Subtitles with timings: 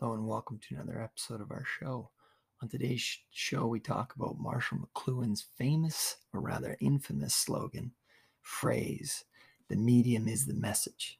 [0.00, 2.08] Hello and welcome to another episode of our show.
[2.62, 7.90] On today's show, we talk about Marshall McLuhan's famous, or rather infamous, slogan
[8.40, 9.24] phrase
[9.68, 11.18] the medium is the message.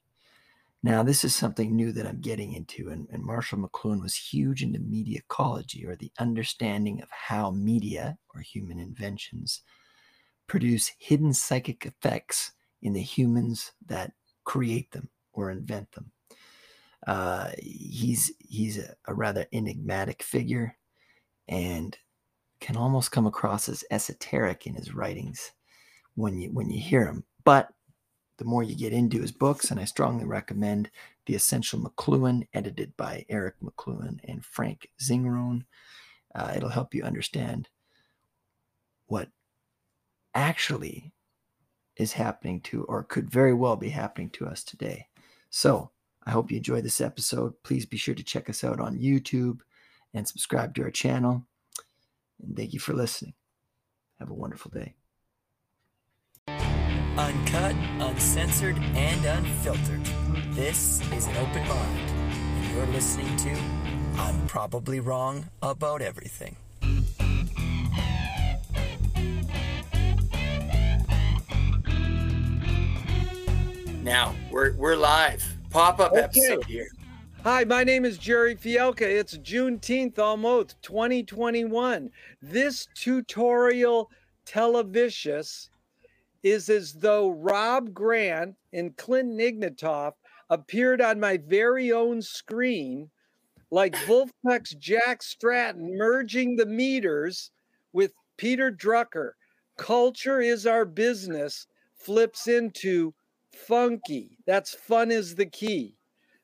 [0.81, 4.63] Now, this is something new that I'm getting into, and, and Marshall McLuhan was huge
[4.63, 9.61] into media ecology, or the understanding of how media, or human inventions,
[10.47, 14.13] produce hidden psychic effects in the humans that
[14.45, 16.13] create them or invent them.
[17.07, 20.77] Uh, he's he's a, a rather enigmatic figure,
[21.47, 21.97] and
[22.59, 25.51] can almost come across as esoteric in his writings
[26.15, 27.23] when you when you hear him.
[27.43, 27.69] But
[28.37, 30.89] the more you get into his books, and I strongly recommend
[31.25, 35.65] The Essential McLuhan, edited by Eric McLuhan and Frank Zingrone.
[36.33, 37.67] Uh, it'll help you understand
[39.07, 39.29] what
[40.33, 41.11] actually
[41.97, 45.07] is happening to, or could very well be happening to us today.
[45.49, 45.91] So,
[46.29, 47.55] I hope you enjoyed this episode.
[47.63, 49.61] Please be sure to check us out on YouTube
[50.13, 51.43] and subscribe to our channel.
[52.39, 53.33] And thank you for listening.
[54.19, 54.93] Have a wonderful day.
[57.17, 60.05] Uncut, uncensored, and unfiltered.
[60.53, 63.57] This is an open mind, and you're listening to
[64.19, 66.55] I'm Probably Wrong About Everything.
[74.03, 75.58] Now, we're, we're live.
[75.69, 76.21] Pop up Okay.
[76.21, 76.87] episode here.
[77.43, 79.01] Hi, my name is Jerry Fialka.
[79.01, 82.09] It's Juneteenth almost 2021.
[82.41, 84.09] This tutorial
[84.45, 85.69] televicious
[86.43, 90.13] is as though Rob Grant and Clinton Ignatoff
[90.49, 93.09] appeared on my very own screen,
[93.69, 97.51] like Vulfpeck's Jack Stratton merging the meters
[97.93, 99.31] with Peter Drucker.
[99.77, 103.13] Culture is our business flips into
[103.53, 104.37] funky.
[104.45, 105.95] That's fun is the key.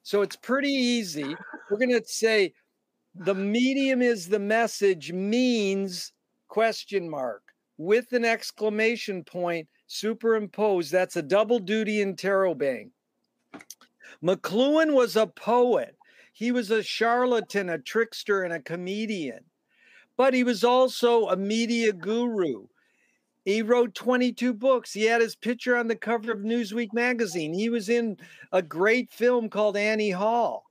[0.04, 1.36] So it's pretty easy.
[1.70, 2.54] We're going to say
[3.16, 6.14] the medium is the message means
[6.48, 7.42] question mark
[7.78, 10.92] with an exclamation point superimposed.
[10.92, 12.92] That's a double duty interrobang.
[14.24, 15.96] McLuhan was a poet.
[16.34, 19.40] He was a charlatan, a trickster, and a comedian.
[20.18, 22.68] But he was also a media guru.
[23.46, 24.92] He wrote 22 books.
[24.92, 27.54] He had his picture on the cover of Newsweek magazine.
[27.54, 28.18] He was in
[28.52, 30.66] a great film called Annie Hall.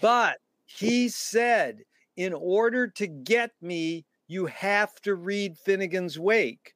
[0.00, 1.84] But he said,
[2.16, 6.74] in order to get me, you have to read Finnegan's Wake.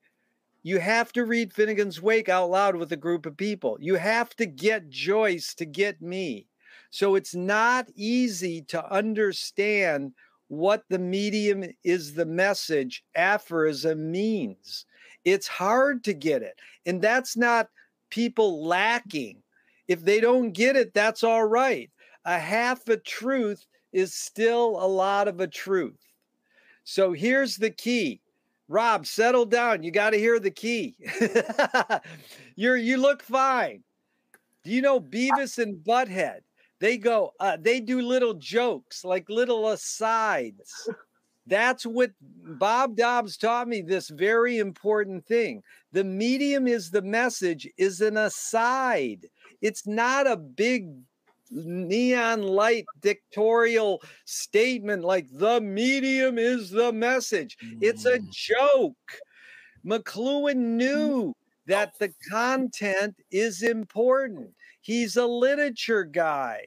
[0.62, 3.78] You have to read Finnegan's Wake out loud with a group of people.
[3.80, 6.46] You have to get Joyce to get me.
[6.90, 10.12] So it's not easy to understand
[10.48, 14.84] what the medium is the message aphorism means.
[15.24, 16.58] It's hard to get it.
[16.86, 17.68] And that's not
[18.10, 19.42] people lacking.
[19.88, 21.90] If they don't get it, that's all right.
[22.24, 25.98] A half a truth is still a lot of a truth.
[26.84, 28.20] So here's the key.
[28.68, 29.82] Rob, settle down.
[29.82, 30.94] You got to hear the key.
[32.54, 33.82] You're you look fine.
[34.62, 36.40] Do you know Beavis and Butthead?
[36.78, 40.88] They go, uh, they do little jokes, like little asides.
[41.50, 45.62] That's what Bob Dobbs taught me this very important thing.
[45.92, 49.26] The medium is the message, is an aside.
[49.60, 50.88] It's not a big
[51.50, 57.58] neon light dictatorial statement like the medium is the message.
[57.80, 58.30] It's a Mm.
[58.30, 59.18] joke.
[59.84, 61.34] McLuhan knew
[61.66, 64.54] that the content is important.
[64.82, 66.64] He's a literature guy.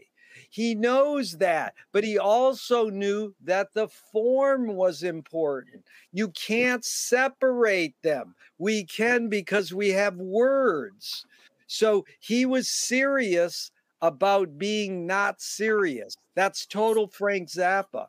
[0.54, 5.84] He knows that, but he also knew that the form was important.
[6.12, 8.36] You can't separate them.
[8.60, 11.26] We can because we have words.
[11.66, 13.72] So he was serious
[14.04, 16.16] about being not serious.
[16.36, 18.06] That's total Frank Zappa.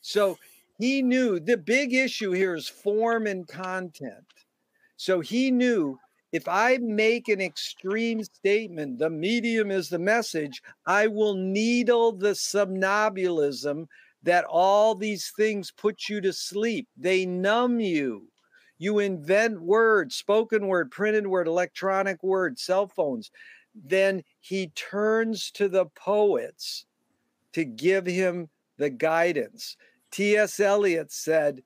[0.00, 0.36] So
[0.80, 4.26] he knew the big issue here is form and content.
[4.96, 6.00] So he knew
[6.34, 12.34] if I make an extreme statement, the medium is the message, I will needle the
[12.34, 13.86] somnambulism
[14.24, 16.88] that all these things put you to sleep.
[16.96, 18.26] They numb you.
[18.78, 23.30] You invent words, spoken word, printed word, electronic word, cell phones.
[23.72, 26.86] Then he turns to the poets
[27.52, 29.76] to give him the guidance.
[30.10, 30.58] T.S.
[30.58, 31.62] Eliot said,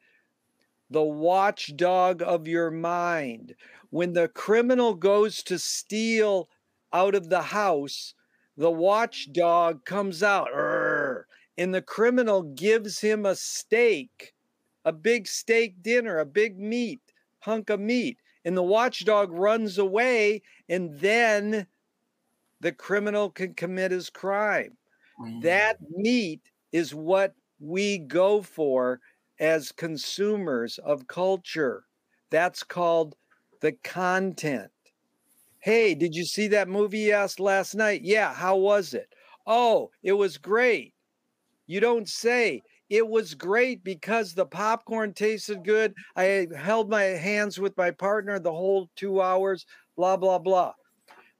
[0.90, 3.54] the watchdog of your mind.
[3.90, 6.48] When the criminal goes to steal
[6.92, 8.14] out of the house,
[8.56, 10.48] the watchdog comes out,
[11.56, 14.34] and the criminal gives him a steak,
[14.84, 17.00] a big steak dinner, a big meat,
[17.40, 18.18] hunk of meat.
[18.44, 21.66] And the watchdog runs away, and then
[22.60, 24.76] the criminal can commit his crime.
[25.42, 29.00] That meat is what we go for
[29.40, 31.84] as consumers of culture.
[32.30, 33.16] That's called
[33.60, 34.70] the content.
[35.60, 38.02] Hey, did you see that movie you asked last night?
[38.02, 39.08] Yeah, how was it?
[39.46, 40.94] Oh, it was great.
[41.66, 45.94] You don't say it was great because the popcorn tasted good.
[46.16, 50.74] I held my hands with my partner the whole two hours, blah, blah, blah.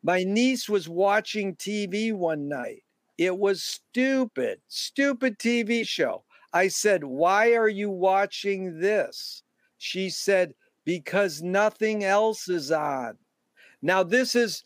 [0.03, 2.85] My niece was watching TV one night.
[3.19, 6.25] It was stupid, stupid TV show.
[6.53, 9.43] I said, Why are you watching this?
[9.79, 10.55] She said,
[10.85, 13.19] Because nothing else is on.
[13.83, 14.65] Now, this is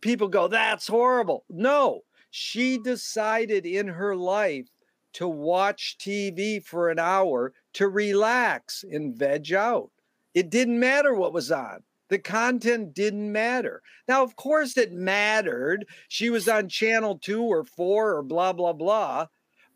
[0.00, 1.44] people go, That's horrible.
[1.48, 4.68] No, she decided in her life
[5.14, 9.90] to watch TV for an hour to relax and veg out.
[10.34, 11.82] It didn't matter what was on.
[12.08, 13.82] The content didn't matter.
[14.06, 15.86] Now, of course, it mattered.
[16.08, 19.26] She was on channel two or four or blah, blah, blah.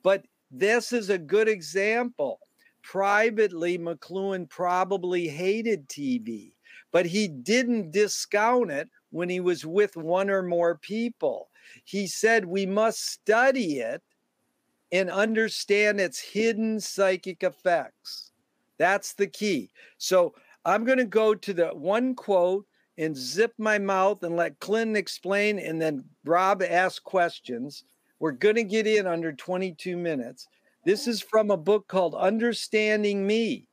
[0.02, 2.40] But this is a good example.
[2.82, 6.52] Privately, McLuhan probably hated TV,
[6.92, 11.48] but he didn't discount it when he was with one or more people.
[11.84, 14.02] He said we must study it
[14.92, 18.32] and understand its hidden psychic effects.
[18.78, 19.70] That's the key.
[19.98, 20.34] So
[20.64, 22.66] I'm going to go to the one quote
[22.98, 27.84] and zip my mouth and let Clinton explain, and then Rob ask questions.
[28.18, 30.48] We're going to get in under 22 minutes.
[30.84, 31.10] This oh.
[31.10, 33.66] is from a book called Understanding Me.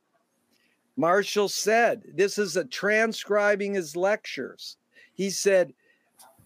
[0.96, 4.76] Marshall said, This is a transcribing his lectures.
[5.14, 5.72] He said,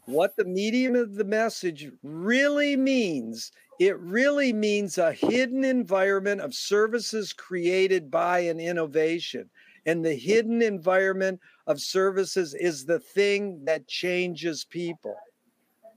[0.06, 6.53] What the medium of the message really means it really means a hidden environment of
[6.53, 9.49] services created by an innovation.
[9.87, 15.15] And the hidden environment of services is the thing that changes people.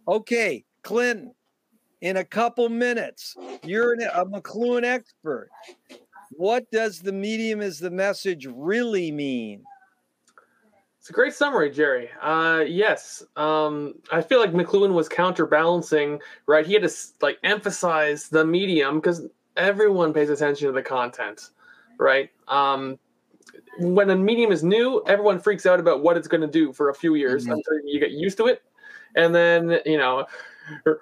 [0.07, 1.33] Okay, Clinton,
[2.01, 5.49] in a couple minutes, you're a McLuhan expert.
[6.31, 9.63] What does the medium is the message really mean?
[10.99, 12.09] It's a great summary, Jerry.
[12.21, 16.65] Uh, yes, um, I feel like McLuhan was counterbalancing, right?
[16.65, 19.27] He had to like emphasize the medium because
[19.57, 21.49] everyone pays attention to the content,
[21.99, 22.29] right?
[22.47, 22.99] Um,
[23.79, 26.89] when a medium is new, everyone freaks out about what it's going to do for
[26.89, 27.53] a few years mm-hmm.
[27.53, 28.61] until you get used to it,
[29.15, 30.27] and then you know,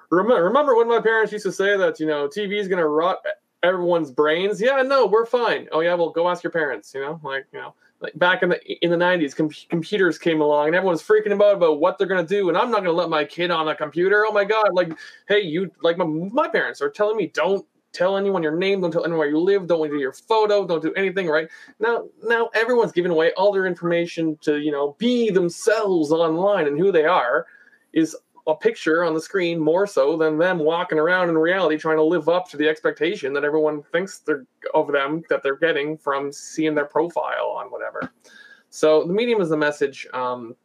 [0.10, 2.88] remember, remember when my parents used to say that you know TV is going to
[2.88, 3.18] rot
[3.64, 4.62] everyone's brains?
[4.62, 5.68] Yeah, no, we're fine.
[5.72, 6.94] Oh yeah, well go ask your parents.
[6.94, 10.42] You know, like you know like back in the in the 90s com- computers came
[10.42, 12.86] along and everyone's freaking about about what they're going to do and i'm not going
[12.86, 14.92] to let my kid on a computer oh my god like
[15.28, 18.92] hey you like my, my parents are telling me don't tell anyone your name don't
[18.92, 22.50] tell anyone where you live don't do your photo don't do anything right now now
[22.54, 27.06] everyone's giving away all their information to you know be themselves online and who they
[27.06, 27.48] are
[27.92, 28.16] is
[28.50, 32.04] a picture on the screen more so than them walking around in reality trying to
[32.04, 36.32] live up to the expectation that everyone thinks they're of them that they're getting from
[36.32, 38.12] seeing their profile on whatever.
[38.70, 40.08] So the medium is the message.
[40.14, 40.56] Um,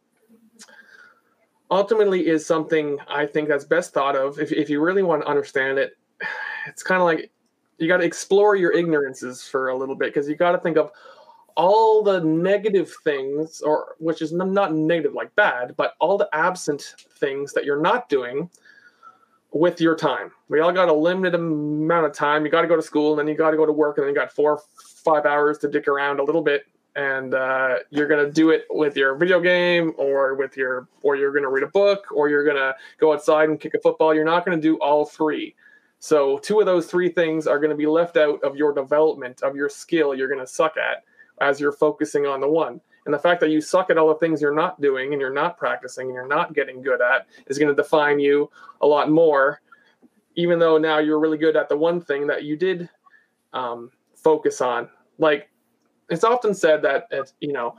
[1.71, 5.27] ultimately, is something I think that's best thought of if if you really want to
[5.27, 5.97] understand it.
[6.67, 7.31] It's kind of like
[7.77, 10.77] you got to explore your ignorances for a little bit because you got to think
[10.77, 10.91] of
[11.55, 16.95] all the negative things, or which is not negative like bad, but all the absent
[17.17, 18.49] things that you're not doing
[19.51, 20.31] with your time.
[20.49, 22.43] We all got a limited amount of time.
[22.43, 24.05] You got to go to school, and then you got to go to work, and
[24.05, 24.61] then you got four,
[25.03, 28.97] five hours to dick around a little bit, and uh, you're gonna do it with
[28.97, 32.75] your video game, or with your, or you're gonna read a book, or you're gonna
[32.99, 34.13] go outside and kick a football.
[34.13, 35.55] You're not gonna do all three.
[35.99, 39.41] So two of those three things are going to be left out of your development
[39.41, 41.03] of your skill you're going to suck at
[41.41, 42.81] as you're focusing on the one.
[43.05, 45.33] And the fact that you suck at all the things you're not doing and you're
[45.33, 48.49] not practicing and you're not getting good at is going to define you
[48.81, 49.61] a lot more,
[50.35, 52.89] even though now you're really good at the one thing that you did
[53.53, 54.89] um, focus on.
[55.19, 55.49] Like
[56.09, 57.07] it's often said that,
[57.39, 57.75] you know,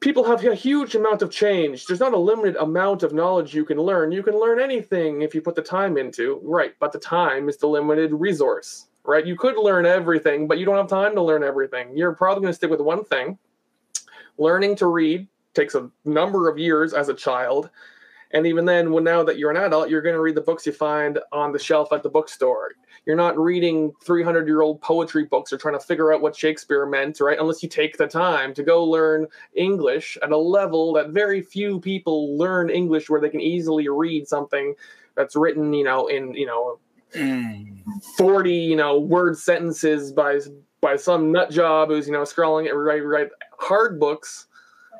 [0.00, 1.86] people have a huge amount of change.
[1.86, 4.12] There's not a limited amount of knowledge you can learn.
[4.12, 6.74] You can learn anything if you put the time into, right?
[6.78, 9.26] But the time is the limited resource right?
[9.26, 11.96] You could learn everything, but you don't have time to learn everything.
[11.96, 13.38] You're probably going to stick with one thing.
[14.38, 17.70] Learning to read takes a number of years as a child.
[18.34, 20.64] And even then, when now that you're an adult, you're going to read the books
[20.64, 22.70] you find on the shelf at the bookstore.
[23.04, 26.86] You're not reading 300 year old poetry books or trying to figure out what Shakespeare
[26.86, 27.38] meant, right?
[27.38, 31.80] Unless you take the time to go learn English at a level that very few
[31.80, 34.74] people learn English where they can easily read something
[35.14, 36.78] that's written, you know, in, you know,
[37.14, 37.82] Mm.
[38.16, 40.40] 40 you know word sentences by
[40.80, 43.28] by some nut job who's you know scrawling it right right
[43.58, 44.46] hard books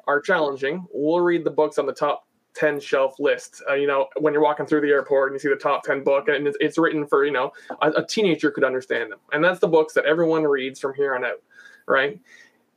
[0.07, 3.63] are challenging we'll read the books on the top 10 shelf list.
[3.69, 6.05] Uh, you know, when you're walking through the airport and you see the top 10
[6.05, 9.19] book, and it's, it's written for, you know, a, a teenager could understand them.
[9.33, 11.43] And that's the books that everyone reads from here on out,
[11.87, 12.19] right?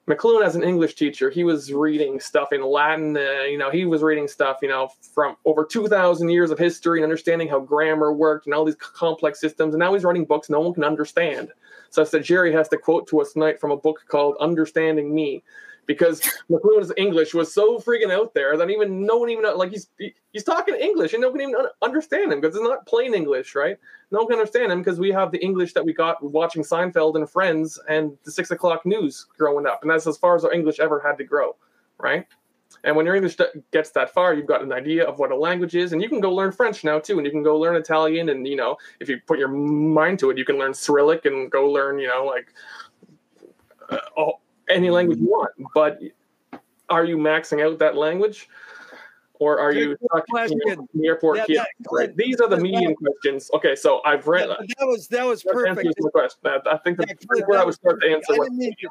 [0.07, 3.17] McLuhan, as an English teacher, he was reading stuff in Latin.
[3.17, 6.99] Uh, you know, he was reading stuff, you know, from over 2,000 years of history
[6.99, 9.73] and understanding how grammar worked and all these complex systems.
[9.73, 11.49] And now he's writing books no one can understand.
[11.89, 15.15] So I said, Jerry has to quote to us tonight from a book called Understanding
[15.15, 15.41] Me,
[15.85, 19.89] because McLuhan's English was so freaking out there that even no one even like he's
[20.31, 23.55] he's talking English and no one can even understand him because it's not plain English,
[23.55, 23.77] right?
[24.11, 27.15] No one can understand him because we have the English that we got watching Seinfeld
[27.15, 30.53] and Friends and the six o'clock news growing up, and that's as far as our
[30.53, 31.55] English ever had to grow,
[31.97, 32.25] right?
[32.83, 33.37] And when your English
[33.71, 36.19] gets that far, you've got an idea of what a language is, and you can
[36.19, 39.09] go learn French now too, and you can go learn Italian, and you know, if
[39.09, 42.25] you put your mind to it, you can learn Cyrillic and go learn, you know,
[42.25, 42.53] like
[43.89, 44.31] uh,
[44.69, 45.99] any language you want, but
[46.89, 48.49] are you maxing out that language?
[49.39, 51.41] Or are you talking in the airport?
[51.49, 53.49] Yeah, that, These are the medium questions.
[53.53, 54.85] Okay, so I've read yeah, that.
[54.87, 55.93] was that was perfect.
[56.13, 56.39] Question.
[56.65, 58.33] I think the yeah, where I would start to answer.
[58.33, 58.89] I didn't, mean to,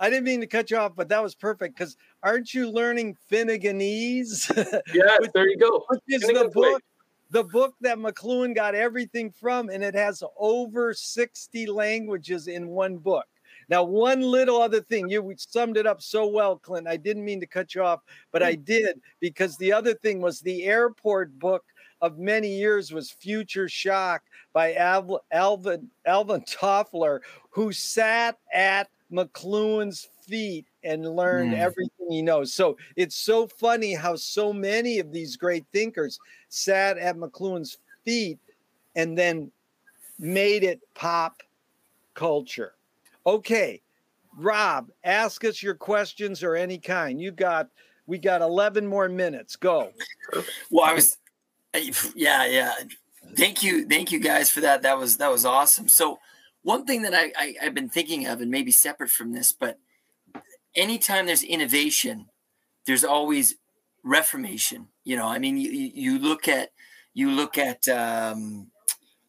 [0.00, 3.16] I didn't mean to cut you off, but that was perfect because aren't you learning
[3.28, 4.50] Finneganese?
[4.94, 5.84] yes, there you go.
[5.88, 6.82] Which is the book,
[7.30, 12.96] the book that McLuhan got everything from, and it has over 60 languages in one
[12.96, 13.26] book.
[13.68, 16.88] Now, one little other thing, you summed it up so well, Clint.
[16.88, 18.00] I didn't mean to cut you off,
[18.32, 18.64] but I mm.
[18.64, 21.64] did because the other thing was the airport book
[22.00, 30.08] of many years was Future Shock by Alvin, Alvin, Alvin Toffler, who sat at McLuhan's
[30.22, 31.58] feet and learned mm.
[31.58, 32.52] everything he knows.
[32.52, 36.18] So it's so funny how so many of these great thinkers
[36.48, 38.38] sat at McLuhan's feet
[38.96, 39.50] and then
[40.18, 41.42] made it pop
[42.14, 42.73] culture.
[43.26, 43.82] Okay,
[44.36, 47.20] Rob, ask us your questions or any kind.
[47.20, 47.68] You got
[48.06, 49.56] we got 11 more minutes.
[49.56, 49.90] Go.
[50.70, 51.16] Well, I was
[52.14, 52.72] yeah, yeah.
[53.36, 53.86] Thank you.
[53.88, 54.82] Thank you guys for that.
[54.82, 55.88] That was that was awesome.
[55.88, 56.18] So
[56.62, 59.78] one thing that I, I I've been thinking of and maybe separate from this, but
[60.74, 62.26] anytime there's innovation,
[62.86, 63.56] there's always
[64.02, 64.88] reformation.
[65.04, 66.70] You know, I mean, you, you look at
[67.14, 68.70] you look at um,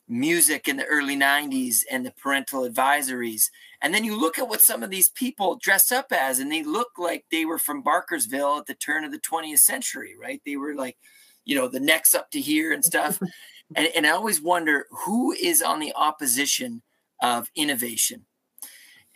[0.08, 3.50] music in the early 90s and the parental advisories.
[3.82, 6.64] And then you look at what some of these people dress up as and they
[6.64, 10.42] look like they were from barkersville at the turn of the 20th century right?
[10.46, 10.98] They were like
[11.44, 13.20] you know the necks up to here and stuff.
[13.76, 16.84] And, and i always wonder who is on the opposition
[17.24, 18.28] of innovation?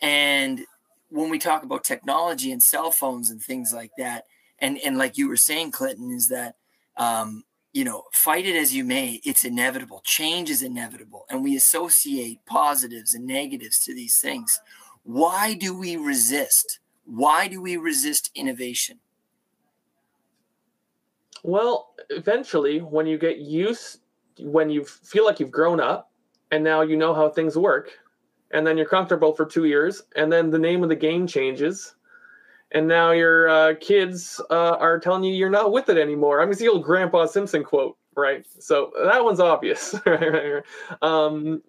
[0.01, 0.61] And
[1.09, 4.25] when we talk about technology and cell phones and things like that
[4.57, 6.55] and and like you were saying clinton is that
[6.97, 10.01] um, you know, fight it as you may, it's inevitable.
[10.03, 11.25] Change is inevitable.
[11.29, 14.59] And we associate positives and negatives to these things.
[15.03, 16.79] Why do we resist?
[17.05, 18.99] Why do we resist innovation?
[21.43, 23.99] Well, eventually, when you get used,
[24.39, 26.11] when you feel like you've grown up
[26.51, 27.91] and now you know how things work,
[28.51, 31.95] and then you're comfortable for two years, and then the name of the game changes,
[32.71, 36.41] and now your uh, kids uh, are telling you you're not with it anymore.
[36.41, 38.45] I mean, it's the old Grandpa Simpson quote, right?
[38.59, 39.95] So that one's obvious.
[41.01, 41.61] um,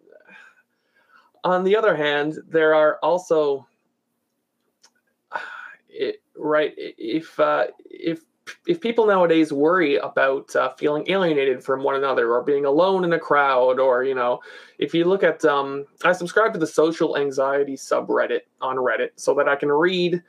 [1.42, 3.66] on the other hand, there are also,
[5.88, 6.74] it, right?
[6.76, 8.20] If uh, if
[8.66, 13.12] if people nowadays worry about uh, feeling alienated from one another or being alone in
[13.12, 14.40] a crowd or you know
[14.78, 19.34] if you look at um, i subscribe to the social anxiety subreddit on reddit so
[19.34, 20.20] that i can read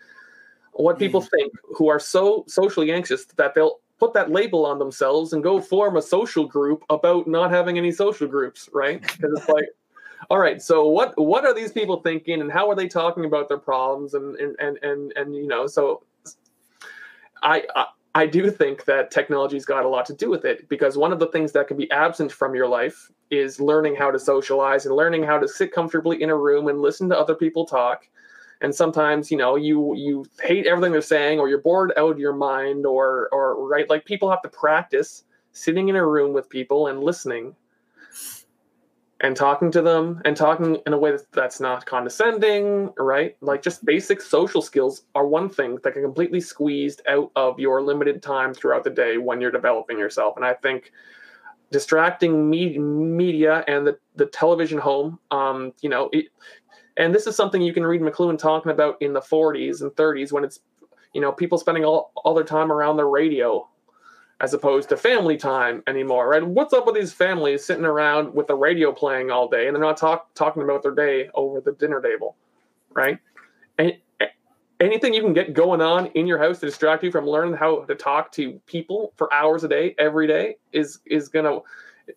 [0.73, 1.29] what people mm.
[1.29, 5.61] think who are so socially anxious that they'll put that label on themselves and go
[5.61, 9.01] form a social group about not having any social groups, right?
[9.01, 9.65] Because it's like,
[10.29, 13.47] all right, so what what are these people thinking and how are they talking about
[13.47, 16.03] their problems and and and and, and you know, so
[17.43, 20.97] I, I I do think that technology's got a lot to do with it because
[20.97, 24.19] one of the things that can be absent from your life is learning how to
[24.19, 27.65] socialize and learning how to sit comfortably in a room and listen to other people
[27.65, 28.07] talk
[28.61, 32.19] and sometimes you know you you hate everything they're saying or you're bored out of
[32.19, 33.89] your mind or or right?
[33.89, 37.55] Like people have to practice sitting in a room with people and listening
[39.23, 43.35] and talking to them and talking in a way that's not condescending right?
[43.41, 47.81] Like just basic social skills are one thing that can completely squeezed out of your
[47.81, 50.37] limited time throughout the day when you're developing yourself.
[50.37, 50.91] And i think
[51.71, 56.25] distracting me- media and the, the television home um, you know it,
[56.97, 60.31] and this is something you can read McLuhan talking about in the 40s and 30s
[60.31, 60.59] when it's,
[61.13, 63.67] you know, people spending all, all their time around the radio
[64.41, 66.45] as opposed to family time anymore, right?
[66.45, 69.83] What's up with these families sitting around with the radio playing all day and they're
[69.83, 72.35] not talk, talking about their day over the dinner table,
[72.93, 73.19] right?
[73.77, 73.93] And
[74.81, 77.83] anything you can get going on in your house to distract you from learning how
[77.85, 81.59] to talk to people for hours a day every day is is gonna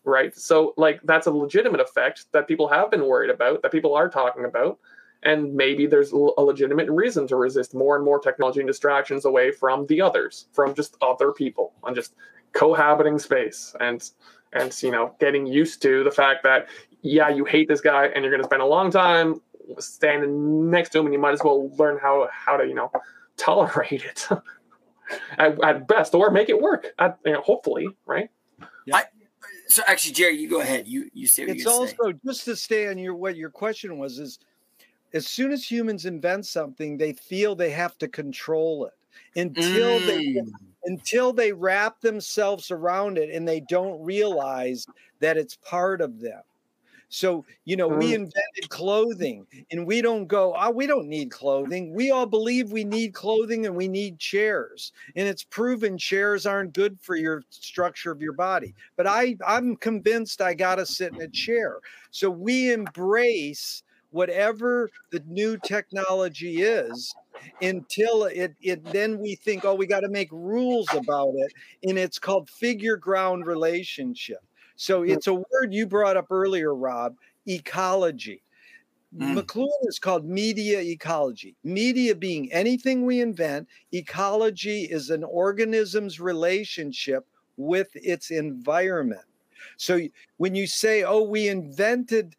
[0.05, 0.35] right?
[0.37, 4.09] So like that's a legitimate effect that people have been worried about that people are
[4.09, 4.79] talking about.
[5.23, 9.53] And maybe there's a legitimate reason to resist more and more technology and distractions away
[9.53, 12.15] from the others from just other people and just
[12.53, 14.11] cohabiting space and
[14.53, 16.69] and you know getting used to the fact that
[17.01, 19.41] yeah you hate this guy and you're going to spend a long time
[19.79, 22.91] standing next to him and you might as well learn how how to you know
[23.37, 24.29] tolerate it.
[25.37, 28.31] At, at, best or make it work at, you know, hopefully right?
[28.87, 28.97] Yeah.
[28.97, 29.05] I,
[29.67, 32.19] so actually jerry you go ahead you you say it's also say.
[32.25, 34.39] just to stay on your what your question was is
[35.13, 38.93] as soon as humans invent something they feel they have to control it
[39.41, 40.07] until mm.
[40.07, 40.43] they
[40.85, 44.87] until they wrap themselves around it and they don't realize
[45.21, 46.43] that it's part of them
[47.09, 48.15] so, you know, we mm.
[48.15, 51.95] invented clothing and we don't go, oh, we don't need clothing.
[51.95, 54.93] We all believe we need clothing and we need chairs.
[55.15, 58.75] And it's proven chairs aren't good for your structure of your body.
[58.97, 61.79] But I, I'm convinced I got to sit in a chair.
[62.11, 67.15] So we embrace whatever the new technology is
[67.61, 71.53] until it, it then we think, oh, we got to make rules about it.
[71.89, 74.39] And it's called figure ground relationship.
[74.77, 77.17] So it's a word you brought up earlier, Rob
[77.47, 78.43] ecology.
[79.17, 79.39] Mm.
[79.39, 81.55] McLuhan is called media ecology.
[81.63, 87.27] Media being anything we invent, ecology is an organism's relationship
[87.57, 89.25] with its environment.
[89.77, 90.01] So
[90.39, 92.35] when you say, oh, we invented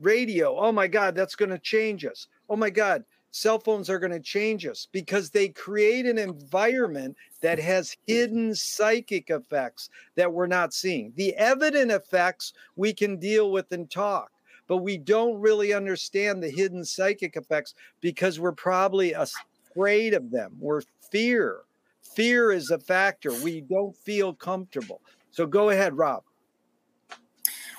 [0.00, 2.28] radio, oh my God, that's going to change us.
[2.48, 7.16] Oh my God, cell phones are going to change us because they create an environment
[7.40, 11.12] that has hidden psychic effects that we're not seeing.
[11.16, 14.30] The evident effects we can deal with and talk,
[14.66, 20.56] but we don't really understand the hidden psychic effects because we're probably afraid of them.
[20.58, 21.58] We're fear.
[22.02, 23.32] Fear is a factor.
[23.42, 25.00] We don't feel comfortable.
[25.30, 26.22] So go ahead, Rob.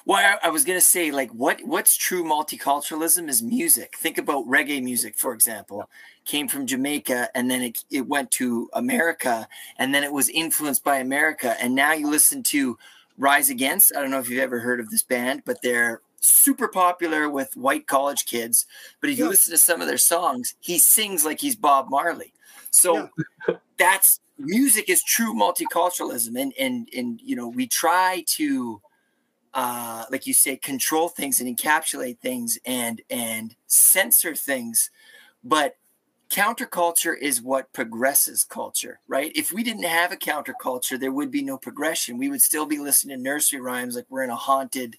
[0.05, 3.95] Well, I, I was gonna say, like, what what's true multiculturalism is music.
[3.97, 5.89] Think about reggae music, for example,
[6.25, 10.83] came from Jamaica, and then it, it went to America, and then it was influenced
[10.83, 12.77] by America, and now you listen to
[13.17, 13.95] Rise Against.
[13.95, 17.55] I don't know if you've ever heard of this band, but they're super popular with
[17.55, 18.65] white college kids.
[19.01, 22.33] But if you listen to some of their songs, he sings like he's Bob Marley.
[22.71, 23.09] So
[23.47, 23.55] yeah.
[23.77, 28.81] that's music is true multiculturalism, and and and you know we try to
[29.53, 34.91] uh, like you say, control things and encapsulate things and and censor things.
[35.43, 35.77] But
[36.29, 39.31] counterculture is what progresses culture, right?
[39.35, 42.17] If we didn't have a counterculture, there would be no progression.
[42.17, 44.95] We would still be listening to nursery rhymes like we're in a haunted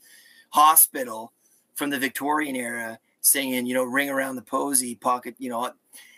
[0.50, 1.32] hospital
[1.74, 5.72] from the Victorian era, singing, you know, ring around the posy, pocket, you know.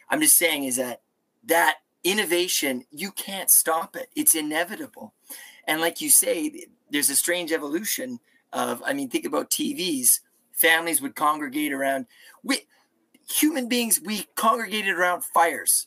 [0.08, 1.02] I'm just saying is that
[1.44, 4.08] that innovation, you can't stop it.
[4.16, 5.12] It's inevitable.
[5.66, 8.18] And like you say, there's a strange evolution
[8.52, 10.20] of i mean think about tvs
[10.52, 12.06] families would congregate around
[12.42, 12.60] we
[13.38, 15.86] human beings we congregated around fires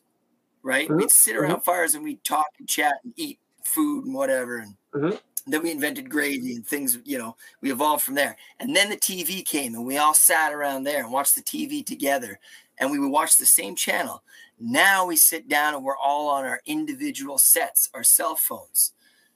[0.63, 0.97] right mm-hmm.
[0.97, 1.61] we'd sit around mm-hmm.
[1.61, 5.15] fires and we'd talk and chat and eat food and whatever and mm-hmm.
[5.47, 8.97] then we invented gravy and things you know we evolved from there and then the
[8.97, 12.39] tv came and we all sat around there and watched the tv together
[12.77, 14.23] and we would watch the same channel
[14.59, 18.93] now we sit down and we're all on our individual sets our cell phones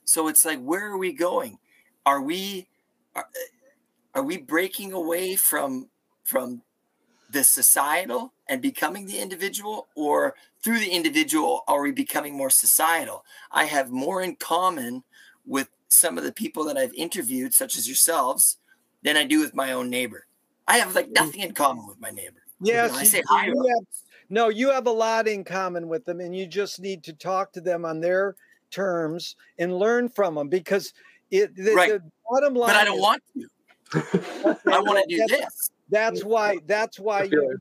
[0.10, 1.60] so it's like, where are we going?
[2.06, 2.68] Are we
[3.16, 3.28] are,
[4.16, 5.90] are we breaking away from
[6.24, 6.62] from
[7.32, 13.24] the societal and becoming the individual, or through the individual are we becoming more societal?
[13.52, 15.04] I have more in common
[15.46, 18.58] with some of the people that I've interviewed, such as yourselves,
[19.04, 20.26] than I do with my own neighbor.
[20.68, 21.26] I have like mm-hmm.
[21.26, 22.42] nothing in common with my neighbor.
[22.62, 23.52] Yes, you know, I say hi.
[24.30, 27.52] no, you have a lot in common with them, and you just need to talk
[27.54, 28.36] to them on their
[28.70, 30.94] terms and learn from them because
[31.32, 31.92] it the, right.
[31.92, 32.70] the bottom line.
[32.70, 34.60] But I don't is, want to.
[34.72, 35.72] I want to do that's, this.
[35.90, 36.58] That's why.
[36.66, 37.60] That's why you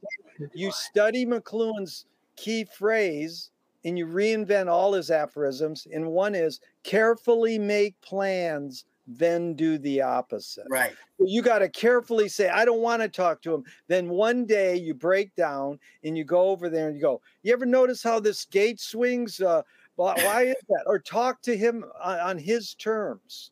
[0.55, 3.51] you study McLuhan's key phrase
[3.85, 5.87] and you reinvent all his aphorisms.
[5.93, 10.67] And one is carefully make plans, then do the opposite.
[10.69, 10.93] Right.
[11.19, 13.65] You got to carefully say, I don't want to talk to him.
[13.87, 17.53] Then one day you break down and you go over there and you go, You
[17.53, 19.41] ever notice how this gate swings?
[19.41, 19.63] Uh,
[19.97, 20.85] why, why is that?
[20.87, 23.51] Or talk to him on, on his terms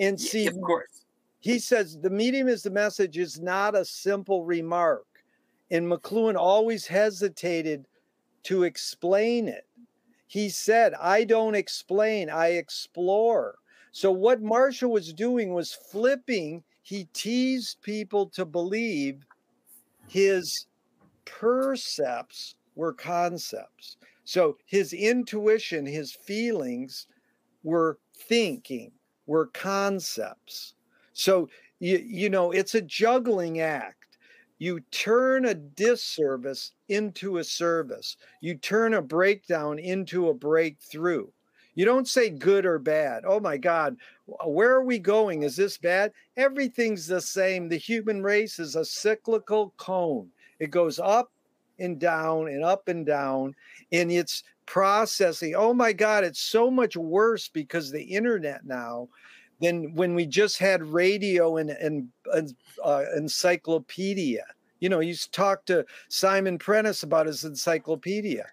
[0.00, 0.46] and see.
[0.46, 1.04] of course.
[1.38, 5.06] He says the medium is the message is not a simple remark.
[5.70, 7.86] And McLuhan always hesitated
[8.44, 9.66] to explain it.
[10.26, 13.56] He said, I don't explain, I explore.
[13.92, 19.24] So, what Marshall was doing was flipping, he teased people to believe
[20.08, 20.66] his
[21.24, 23.96] percepts were concepts.
[24.24, 27.06] So his intuition, his feelings
[27.62, 28.92] were thinking,
[29.30, 30.74] were concepts.
[31.12, 34.18] So you, you know, it's a juggling act.
[34.58, 38.16] You turn a disservice into a service.
[38.40, 41.28] You turn a breakdown into a breakthrough.
[41.76, 43.22] You don't say good or bad.
[43.24, 45.44] Oh my God, where are we going?
[45.44, 46.10] Is this bad?
[46.36, 47.68] Everything's the same.
[47.68, 51.30] The human race is a cyclical cone, it goes up
[51.78, 53.54] and down and up and down.
[53.92, 55.56] And it's processing.
[55.56, 59.08] Oh my God, it's so much worse because the internet now
[59.60, 62.54] than when we just had radio and, and, and
[62.84, 64.44] uh, encyclopedia.
[64.78, 68.46] You know, you talk to Simon Prentice about his encyclopedia.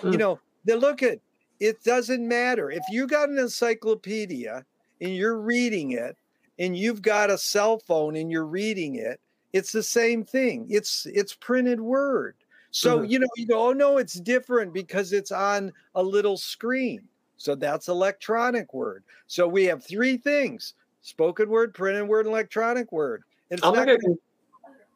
[0.00, 0.12] Mm.
[0.12, 1.20] You know, they look at
[1.60, 4.66] it doesn't matter if you got an encyclopedia
[5.00, 6.18] and you're reading it
[6.58, 9.18] and you've got a cell phone and you're reading it
[9.52, 12.34] it's the same thing it's it's printed word
[12.74, 13.06] so mm-hmm.
[13.10, 17.00] you know you go oh no it's different because it's on a little screen
[17.36, 23.22] so that's electronic word so we have three things spoken word printed word electronic word
[23.50, 23.98] it's I'll make, a,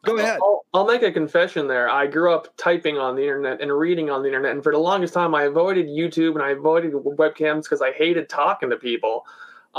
[0.03, 0.39] Go ahead.
[0.41, 1.89] I'll, I'll, make a confession there.
[1.89, 4.79] I grew up typing on the internet and reading on the internet, and for the
[4.79, 9.25] longest time, I avoided YouTube and I avoided webcams because I hated talking to people.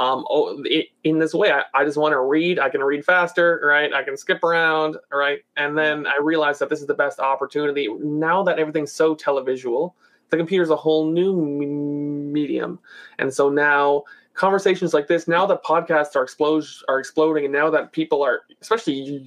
[0.01, 0.65] Um, oh,
[1.05, 2.59] in this way, I, I just want to read.
[2.59, 3.93] I can read faster, right?
[3.93, 5.41] I can skip around, right?
[5.59, 7.87] And then I realized that this is the best opportunity.
[8.01, 9.93] Now that everything's so televisual,
[10.31, 12.79] the computer's a whole new medium,
[13.19, 17.69] and so now conversations like this now that podcasts are explode are exploding and now
[17.69, 19.21] that people are especially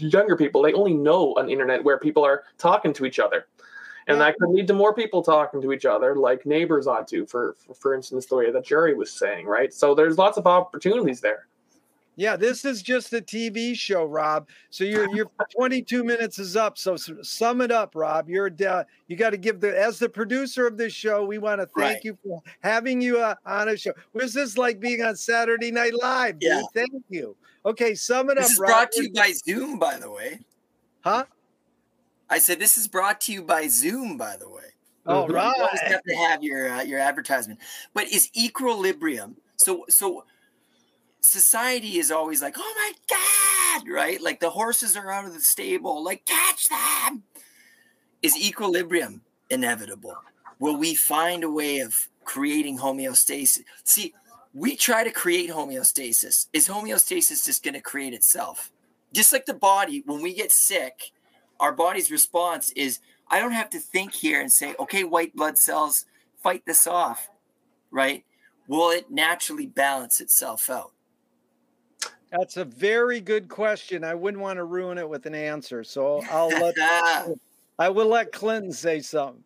[0.00, 3.46] younger people they only know an internet where people are talking to each other
[4.10, 4.26] and yeah.
[4.26, 7.54] that could lead to more people talking to each other like neighbors ought to for,
[7.58, 11.20] for for instance the way that jerry was saying right so there's lots of opportunities
[11.20, 11.46] there
[12.20, 14.46] yeah, this is just a TV show, Rob.
[14.68, 16.76] So your your 22 minutes is up.
[16.76, 18.28] So sum it up, Rob.
[18.28, 21.24] You're uh, you got to give the as the producer of this show.
[21.24, 22.04] We want to thank right.
[22.04, 23.92] you for having you uh, on a show.
[24.12, 26.40] Was this like being on Saturday Night Live?
[26.40, 26.50] Dude?
[26.50, 26.62] Yeah.
[26.74, 27.36] Thank you.
[27.64, 28.48] Okay, sum it this up.
[28.48, 28.68] This is Rob.
[28.68, 30.40] brought to you by Zoom, by the way.
[31.00, 31.24] Huh?
[32.30, 34.62] I said this is brought to you by Zoom, by the way.
[35.06, 35.34] All mm-hmm.
[35.34, 35.56] right.
[35.56, 37.60] You always have to have your uh, your advertisement.
[37.92, 39.36] But is equilibrium?
[39.56, 40.24] So so
[41.20, 44.22] society is always like, oh my God, right?
[44.22, 47.24] Like the horses are out of the stable, like catch them.
[48.22, 50.16] Is equilibrium inevitable?
[50.58, 53.62] Will we find a way of creating homeostasis?
[53.84, 54.14] See,
[54.52, 56.46] we try to create homeostasis.
[56.52, 58.70] Is homeostasis just going to create itself?
[59.12, 61.12] Just like the body, when we get sick,
[61.60, 65.56] our body's response is, I don't have to think here and say, okay, white blood
[65.56, 66.06] cells,
[66.42, 67.30] fight this off,
[67.90, 68.24] right?
[68.66, 70.92] Will it naturally balance itself out?
[72.32, 74.04] That's a very good question.
[74.04, 76.76] I wouldn't want to ruin it with an answer, so I'll let
[77.78, 79.42] I will let Clinton say something.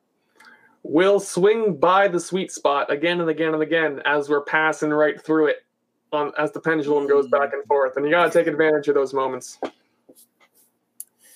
[0.82, 5.20] We'll swing by the sweet spot again and again and again as we're passing right
[5.20, 5.64] through it,
[6.12, 8.94] on as the pendulum goes back and forth, and you got to take advantage of
[8.94, 9.58] those moments.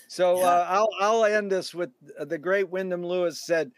[0.08, 3.70] So uh, I'll I'll end this with uh, the great Wyndham Lewis said,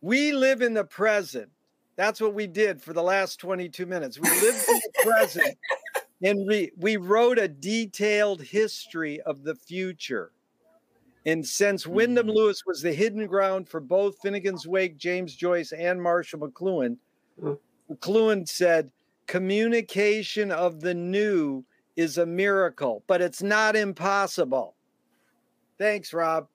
[0.00, 1.48] "We live in the present."
[1.96, 4.18] That's what we did for the last 22 minutes.
[4.18, 5.58] We lived in the present
[6.22, 10.32] and we we wrote a detailed history of the future.
[11.26, 12.36] And since Wyndham mm-hmm.
[12.36, 16.96] Lewis was the hidden ground for both Finnegan's Wake, James Joyce, and Marshall McLuhan,
[17.42, 17.58] mm.
[17.90, 18.90] McLuhan said,
[19.26, 21.62] communication of the new
[21.96, 24.74] is a miracle, but it's not impossible.
[25.80, 26.46] Thanks, Rob.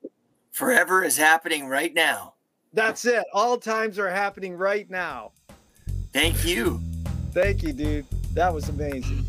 [0.52, 2.36] Forever is happening right now.
[2.74, 3.24] That's it.
[3.34, 5.32] All times are happening right now.
[6.14, 6.80] Thank you.
[7.32, 8.06] Thank you, dude.
[8.36, 9.26] That was amazing.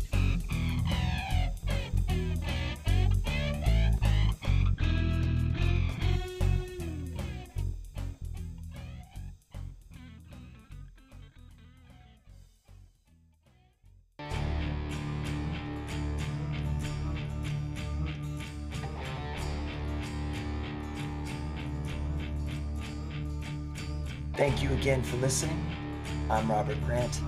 [24.87, 25.61] Again for listening.
[26.29, 27.19] I'm Robert Grant,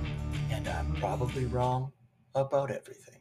[0.49, 1.91] and I'm probably wrong
[2.33, 3.19] about everything.